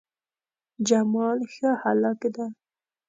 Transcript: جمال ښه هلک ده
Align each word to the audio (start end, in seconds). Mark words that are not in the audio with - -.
جمال 0.87 1.39
ښه 1.53 1.71
هلک 1.81 2.21
ده 2.35 2.45